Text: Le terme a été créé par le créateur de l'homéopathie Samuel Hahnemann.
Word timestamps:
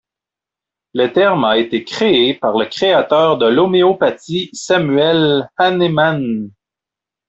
Le 0.95 1.13
terme 1.13 1.43
a 1.45 1.59
été 1.59 1.83
créé 1.83 2.33
par 2.33 2.57
le 2.57 2.65
créateur 2.65 3.37
de 3.37 3.45
l'homéopathie 3.45 4.49
Samuel 4.51 5.47
Hahnemann. 5.57 6.49